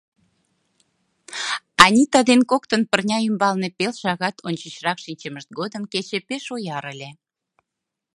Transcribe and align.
Анита 1.83 2.19
ден 2.29 2.41
коктын 2.51 2.81
пырня 2.89 3.17
ӱмбалне 3.27 3.69
пел 3.77 3.93
шагат 4.01 4.35
ончычрак 4.47 4.97
шинчымышт 5.05 5.49
годым 5.59 5.83
кече 5.91 6.17
пеш 6.27 6.43
ояр 6.55 6.83
ыле 6.93 7.09